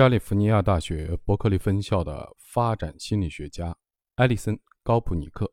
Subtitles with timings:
[0.00, 3.76] 加利福尼亚大学伯克利分校的发展心理学家
[4.14, 5.46] 埃利森·高普尼克，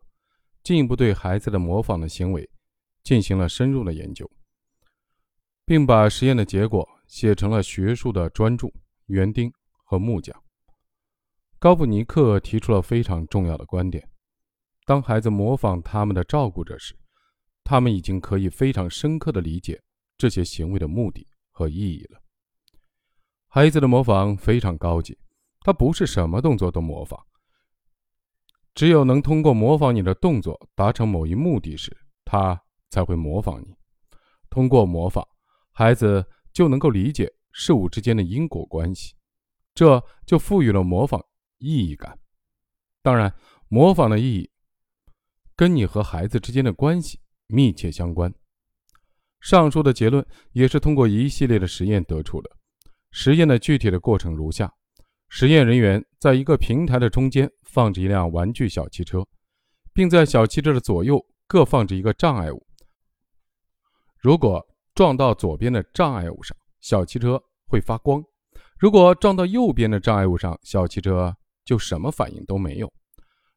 [0.63, 2.49] 进一步对孩子的模仿的行为
[3.04, 4.25] 进行了深入的研究，
[5.65, 8.68] 并把实验的结果写成了学术的专著
[9.07, 9.52] 《园丁
[9.83, 10.33] 和木匠》。
[11.59, 14.09] 高普尼克提出了非常重要的观点：
[14.86, 16.95] 当孩子模仿他们的照顾者时，
[17.66, 19.84] 他们已经可以非常深刻地理解
[20.18, 22.21] 这些行为的目的和意义了。
[23.50, 25.18] 孩子的模仿非常高级，
[25.61, 27.19] 他不是什么动作都模仿。
[28.75, 33.73] 只有能通过模仿你的动作达成某一目的时，他才会模仿你。
[34.50, 35.28] 通过模仿，
[35.72, 39.16] 孩子就能够理解事物之间的因果关系，
[39.73, 41.25] 这就赋予了模仿
[41.58, 42.20] 意义感。
[43.02, 43.34] 当然，
[43.70, 44.50] 模仿的意义
[45.56, 48.31] 跟你和孩子之间的关系密切相关。
[49.39, 52.52] 上述的结论也是通过一系列的实验得出的。
[53.11, 54.72] 实验的具体的过程如下：
[55.30, 59.26] 实验人员在一个平台的中间放置一辆玩具小汽车，
[59.94, 62.66] 并在小汽车的左右各放置一个障碍物。
[64.20, 68.22] 如果撞到左边的障碍物上，小汽车会发光；
[68.80, 72.92] 如果撞到右边的障碍物上，小汽车就什么反应都没有。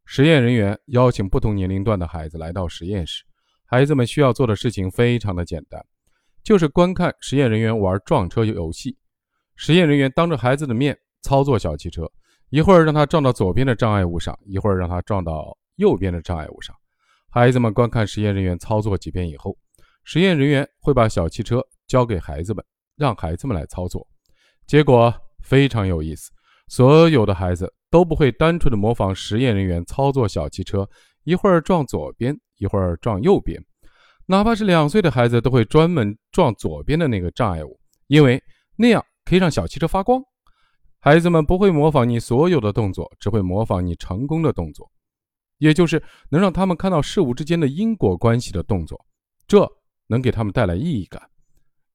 [0.04, 3.24] 实验人员邀请不同年龄段的孩子来到实验室，
[3.64, 5.84] 孩子们需要做的事情非常的简单，
[6.42, 8.96] 就是观看实验人员玩撞车游戏。
[9.60, 12.10] 实验人员当着孩子的面操作小汽车，
[12.48, 16.74] 一会儿让他撞到左边的障碍物上，一会儿让他撞到右边的障碍物上。
[17.28, 19.54] 孩子们观看实验人员操作几遍以后，
[20.02, 22.64] 实验人员会把小汽车交给孩子们，
[22.96, 24.08] 让孩子们来操作。
[24.66, 25.12] 结果
[25.44, 26.30] 非常有意思，
[26.68, 30.88] 所有的孩子都不会单纯的模仿实验人员操作小汽车，
[31.24, 33.62] 一会儿撞左边，一会儿撞右边。
[34.24, 38.42] 哪怕是两岁的孩子，都会专门撞左边的那个障碍物，因为
[38.74, 39.04] 那样。
[39.30, 40.20] 可以让小汽车发光。
[40.98, 44.90] 孩子们不会模仿你所有的动作，只会模仿你成功的动作，
[45.58, 49.00] 也就是能让他们看到事物之间的因果关系的动作。
[49.46, 49.64] 这
[50.08, 51.22] 能给他们带来意义感。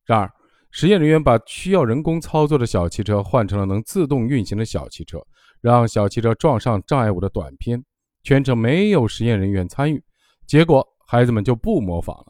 [0.05, 0.31] 然而，
[0.71, 5.19] 实验人员把需要人工操作的小汽车换成了能自动运行的小汽车，
[5.59, 7.83] 让小汽车撞上障碍物的短片，
[8.23, 10.01] 全程没有实验人员参与。
[10.47, 12.27] 结果，孩子们就不模仿了。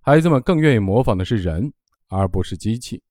[0.00, 1.70] 孩子们更愿意模仿的是人，
[2.08, 3.02] 而不是机器。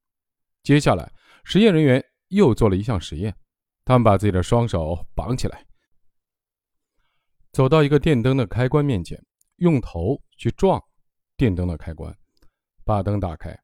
[0.64, 1.08] 接下来。
[1.46, 3.34] 实验人员又做了一项实验，
[3.86, 5.64] 他们把自己的双手绑起来，
[7.52, 9.24] 走到一个电灯的开关面前，
[9.58, 10.82] 用头去撞
[11.38, 12.12] 电灯的开关，
[12.84, 13.56] 把灯打开。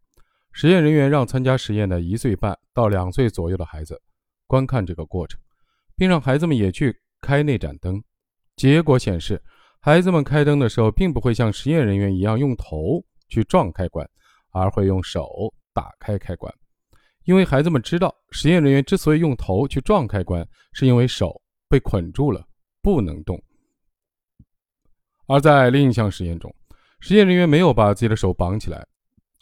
[0.52, 4.00] 实验人员让参加实验的一岁半到两岁左右的孩子
[4.46, 5.40] 观看这个过程，
[5.96, 8.02] 并让孩子们也去开那盏灯。
[8.56, 9.41] 结果显示，
[9.80, 14.08] 孩子们开灯的时候，并不会像实验人员一样用头去撞开关，
[14.52, 16.53] 而会用手打开开关。
[17.26, 22.44] 因为孩子们知道，实验人员之所以用头去撞开关，是因为手被捆住了，
[22.82, 23.42] 不能动。
[25.28, 26.54] 而在另一项实验中，
[27.00, 28.86] 实验人员没有把自己的手绑起来，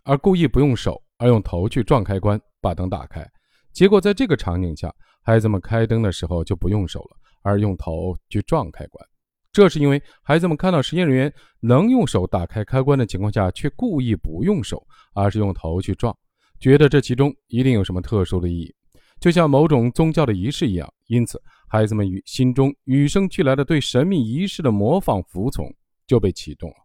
[0.04, 3.26] 而故意不用手，而用头去撞开关，把灯打开。
[3.72, 9.08] 结果在这个场景下，孩子们开灯的时候就不用手了，而用头去撞开关。
[9.52, 16.16] 这是因为孩子们看到实验人员能用手打开开关的情况下，却故意不用手，而是用头去撞。
[16.60, 18.76] 觉得这其中一定有什么特殊的意义，
[19.20, 20.92] 就像某种宗教的仪式一样。
[21.08, 25.74] 因此，孩子们与心中与生俱来的对神秘仪式的模仿服从
[26.06, 26.76] 就被启动了。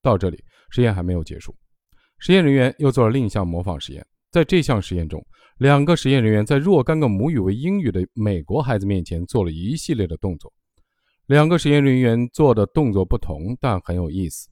[0.00, 1.54] 到这里，实验还没有结束。
[2.18, 4.04] 实验人员又做了另一项模仿实验。
[4.30, 5.24] 在这项实验中，
[5.58, 10.52] 两个实验人员在若干个母语为英语的美国孩子面前做了一系列的动作。
[11.26, 14.48] 两个实验人员做的动作不同，但很有意思。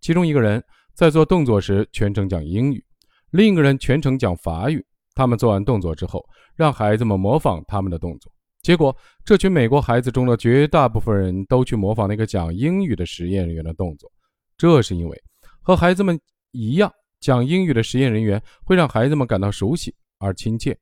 [0.00, 0.62] 其中一个人
[0.94, 2.84] 在做动作时全程讲英语。
[3.30, 4.84] 另一个人全程讲法语。
[5.14, 6.24] 他们做完动作之后，
[6.54, 8.32] 让孩子们模仿他们的动作。
[8.62, 14.08] 结果，这群美国孩子中的绝大部分人都去模仿那个讲英语的实验人员的动作。
[14.56, 15.22] 这是因为，
[15.60, 16.16] 和孩子们
[16.52, 20.78] 一样，讲英语的实验人员会让孩子们感到熟悉而亲切，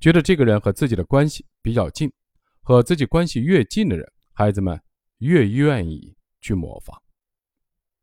[0.00, 2.12] 觉得这个人和自己的关系比较近。
[2.60, 4.78] 和自己关系越近的人，孩子们
[5.20, 6.94] 越愿意去模仿。